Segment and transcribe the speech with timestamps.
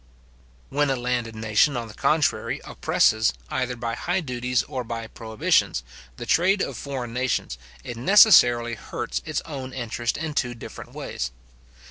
[0.69, 5.83] When a landed nation on the contrary, oppresses, either by high duties or by prohibitions,
[6.17, 11.29] the trade of foreign nations, it necessarily hurts its own interest in two different ways.